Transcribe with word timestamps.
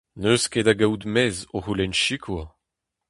N'eus 0.21 0.43
ket 0.51 0.65
da 0.65 0.73
gaout 0.79 1.03
mezh 1.13 1.41
o 1.55 1.57
c'houlenn 1.63 1.97
sikour. 2.03 2.47